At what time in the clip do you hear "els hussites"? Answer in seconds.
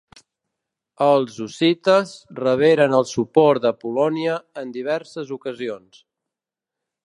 1.07-2.13